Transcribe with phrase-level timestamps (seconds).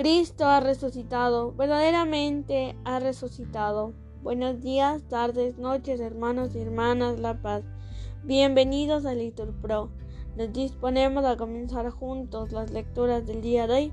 [0.00, 3.92] Cristo ha resucitado, verdaderamente ha resucitado.
[4.22, 7.64] Buenos días, tardes, noches, hermanos y hermanas La Paz.
[8.22, 9.90] Bienvenidos a Litur Pro.
[10.36, 13.92] Nos disponemos a comenzar juntos las lecturas del día de hoy.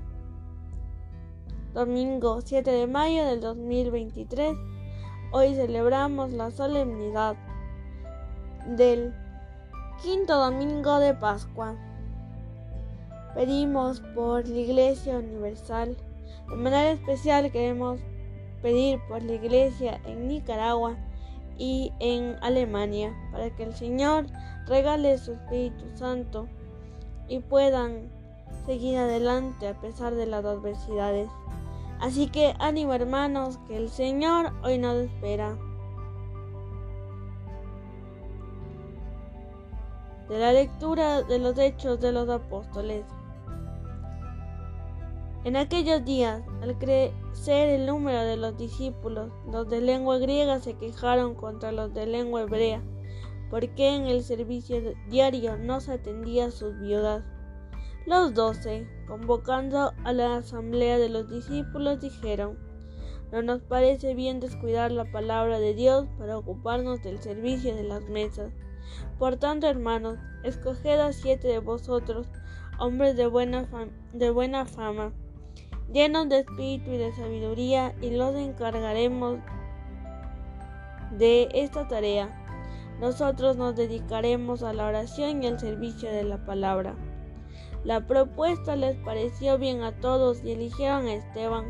[1.74, 4.56] Domingo 7 de mayo del 2023.
[5.32, 7.36] Hoy celebramos la solemnidad
[8.66, 9.14] del
[10.02, 11.76] quinto domingo de Pascua.
[13.38, 15.96] Pedimos por la Iglesia Universal.
[16.50, 18.00] De manera especial queremos
[18.62, 20.96] pedir por la Iglesia en Nicaragua
[21.56, 24.26] y en Alemania para que el Señor
[24.66, 26.48] regale su Espíritu Santo
[27.28, 28.10] y puedan
[28.66, 31.30] seguir adelante a pesar de las adversidades.
[32.00, 35.56] Así que ánimo hermanos, que el Señor hoy nos espera.
[40.28, 43.04] De la lectura de los hechos de los apóstoles.
[45.48, 50.74] En aquellos días, al crecer el número de los discípulos, los de lengua griega se
[50.74, 52.82] quejaron contra los de lengua hebrea,
[53.48, 57.24] porque en el servicio diario no se atendía a sus viudas.
[58.04, 62.58] Los doce, convocando a la asamblea de los discípulos, dijeron,
[63.32, 68.06] no nos parece bien descuidar la palabra de Dios para ocuparnos del servicio de las
[68.10, 68.52] mesas.
[69.18, 72.26] Por tanto, hermanos, escoged a siete de vosotros,
[72.78, 73.66] hombres de buena,
[74.12, 75.14] de buena fama,
[75.92, 79.38] llenos de espíritu y de sabiduría, y los encargaremos
[81.12, 82.34] de esta tarea.
[83.00, 86.94] Nosotros nos dedicaremos a la oración y al servicio de la palabra.
[87.84, 91.66] La propuesta les pareció bien a todos y eligieron a Esteban,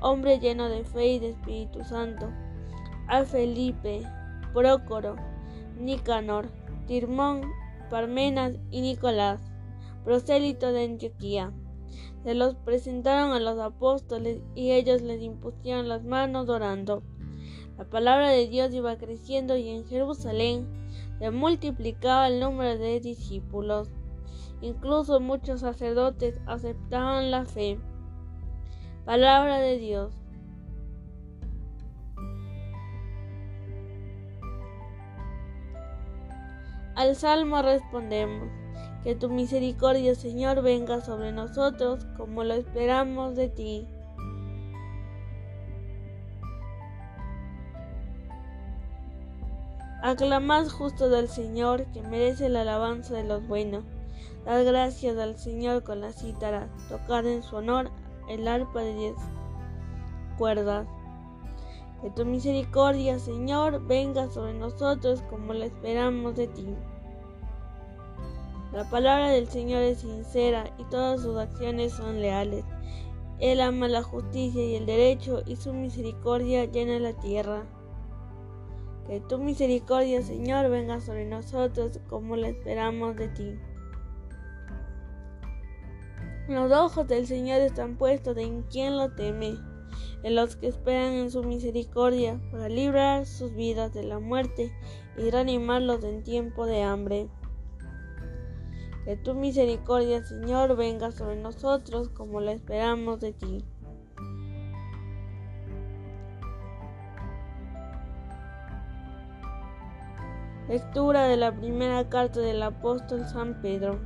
[0.00, 2.30] hombre lleno de fe y de Espíritu Santo,
[3.08, 4.02] a Felipe,
[4.52, 5.16] Prócoro,
[5.80, 6.48] Nicanor,
[6.86, 7.42] Tirmón,
[7.90, 9.40] Parmenas y Nicolás,
[10.04, 11.52] prosélito de Antioquía
[12.24, 17.02] se los presentaron a los apóstoles y ellos les impusieron las manos orando.
[17.76, 20.66] La palabra de Dios iba creciendo y en Jerusalén
[21.18, 23.88] se multiplicaba el número de discípulos.
[24.60, 27.78] Incluso muchos sacerdotes aceptaban la fe.
[29.04, 30.12] Palabra de Dios.
[36.96, 38.67] Al salmo respondemos.
[39.04, 43.86] Que tu misericordia, Señor, venga sobre nosotros como lo esperamos de ti.
[50.02, 53.84] Aclamad justo del Señor, que merece la alabanza de los buenos.
[54.44, 57.90] Dad gracias al Señor con la cítara, tocad en su honor
[58.28, 59.16] el arpa de diez
[60.36, 60.86] cuerdas.
[62.00, 66.66] Que tu misericordia, Señor, venga sobre nosotros como lo esperamos de ti.
[68.72, 72.64] La palabra del Señor es sincera y todas sus acciones son leales.
[73.40, 77.64] Él ama la justicia y el derecho y su misericordia llena la tierra.
[79.06, 83.58] Que tu misericordia, Señor, venga sobre nosotros como la esperamos de ti.
[86.48, 89.54] Los ojos del Señor están puestos en quien lo teme,
[90.22, 94.72] en los que esperan en su misericordia para librar sus vidas de la muerte
[95.16, 97.28] y reanimarlos en tiempo de hambre.
[99.04, 103.64] Que tu misericordia, Señor, venga sobre nosotros como la esperamos de ti.
[110.68, 113.98] Lectura de la primera carta del apóstol San Pedro.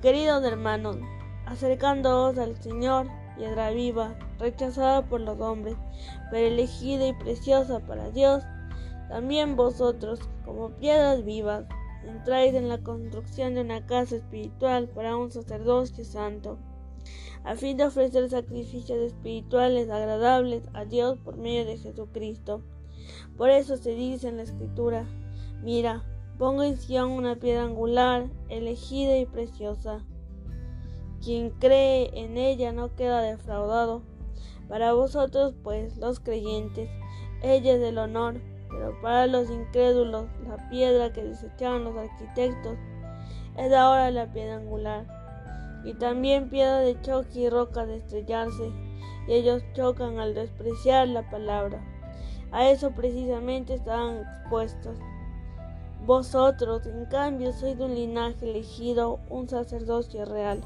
[0.00, 0.96] Queridos hermanos,
[1.44, 3.06] acercándoos al Señor,
[3.36, 5.76] piedra viva, rechazada por los hombres,
[6.30, 8.44] pero elegida y preciosa para Dios,
[9.08, 11.64] también vosotros, como piedras vivas,
[12.06, 16.58] entráis en la construcción de una casa espiritual para un sacerdocio santo,
[17.44, 22.62] a fin de ofrecer sacrificios espirituales agradables a Dios por medio de Jesucristo.
[23.36, 25.06] Por eso se dice en la Escritura,
[25.62, 26.04] mira,
[26.38, 30.04] pongo en Sion una piedra angular, elegida y preciosa.
[31.22, 34.02] Quien cree en ella no queda defraudado.
[34.68, 36.90] Para vosotros, pues, los creyentes,
[37.42, 42.76] ella es del honor pero para los incrédulos, la piedra que desecharon los arquitectos
[43.56, 45.06] es ahora la piedra angular,
[45.84, 48.70] y también piedra de choque y roca de estrellarse,
[49.28, 51.80] y ellos chocan al despreciar la palabra.
[52.52, 54.96] A eso precisamente estaban expuestos.
[56.04, 60.60] Vosotros, en cambio, sois un linaje elegido, un sacerdocio real,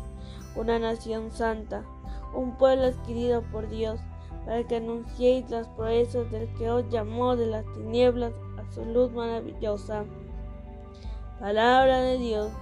[0.56, 1.84] una nación santa,
[2.34, 4.00] un pueblo adquirido por Dios
[4.44, 9.12] para que anunciéis las proezas del que os llamó de las tinieblas a su luz
[9.12, 10.04] maravillosa.
[11.38, 12.52] Palabra de Dios.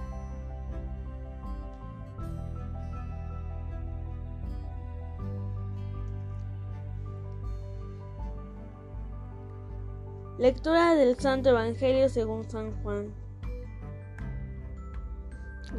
[10.39, 13.13] Lectura del Santo Evangelio según San Juan.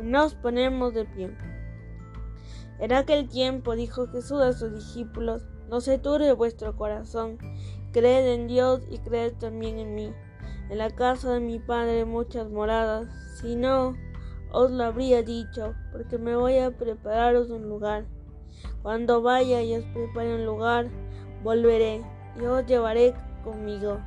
[0.02, 1.34] Nos ponemos de pie.
[2.78, 7.38] En aquel tiempo dijo Jesús a sus discípulos, no se turbe vuestro corazón,
[7.92, 10.12] creed en Dios y creed también en mí.
[10.68, 13.08] En la casa de mi Padre muchas moradas,
[13.40, 13.94] si no,
[14.52, 18.04] os lo habría dicho, porque me voy a prepararos un lugar.
[18.82, 20.88] Cuando vaya y os prepare un lugar,
[21.44, 22.02] volveré
[22.36, 23.14] y os llevaré
[23.44, 23.98] conmigo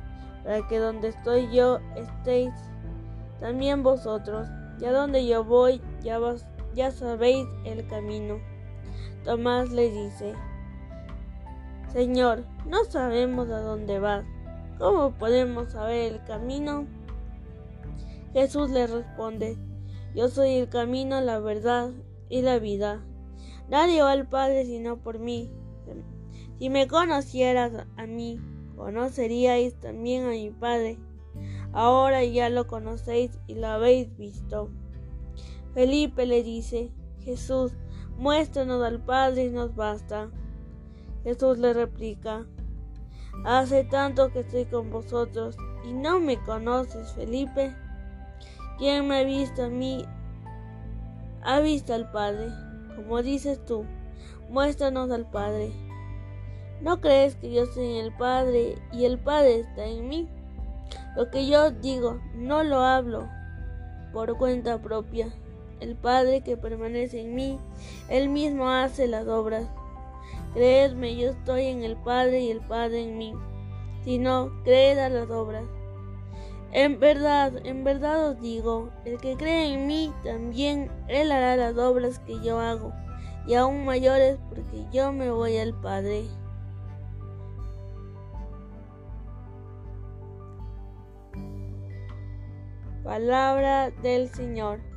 [0.44, 2.52] para que donde estoy yo estéis
[3.40, 4.46] también vosotros.
[4.78, 6.20] Ya donde yo voy, ya,
[6.74, 8.38] ya sabéis el camino.
[9.24, 10.34] Tomás le dice,
[11.94, 14.24] Señor, no sabemos a dónde vas.
[14.80, 16.88] ¿Cómo podemos saber el camino?
[18.32, 19.56] Jesús le responde,
[20.12, 21.92] Yo soy el camino, la verdad
[22.28, 23.00] y la vida.
[23.68, 25.48] Nadie va al Padre sino por mí.
[26.58, 28.40] Si me conocieras a mí,
[28.74, 30.98] conoceríais también a mi Padre.
[31.72, 34.68] Ahora ya lo conocéis y lo habéis visto.
[35.74, 37.70] Felipe le dice, Jesús,
[38.18, 40.32] muéstranos al Padre y nos basta.
[41.24, 42.46] Jesús le replica,
[43.44, 47.74] Hace tanto que estoy con vosotros y no me conoces, Felipe.
[48.78, 50.04] Quien me ha visto a mí,
[51.42, 52.48] ha visto al Padre.
[52.96, 53.84] Como dices tú,
[54.48, 55.72] muéstranos al Padre.
[56.80, 60.28] ¿No crees que yo soy el Padre y el Padre está en mí?
[61.16, 63.28] Lo que yo digo no lo hablo
[64.12, 65.28] por cuenta propia.
[65.80, 67.58] El Padre que permanece en mí,
[68.08, 69.66] Él mismo hace las obras.
[70.54, 73.34] Creedme, yo estoy en el Padre y el Padre en mí.
[74.04, 75.64] Si no, creed a las obras.
[76.70, 81.76] En verdad, en verdad os digo, el que cree en mí, también Él hará las
[81.76, 82.92] obras que yo hago,
[83.46, 86.24] y aún mayores porque yo me voy al Padre.
[93.04, 94.93] Palabra del Señor.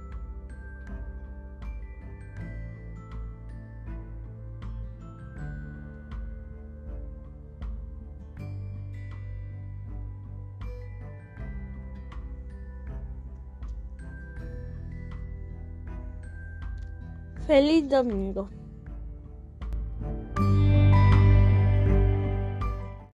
[17.48, 18.50] Feliz domingo.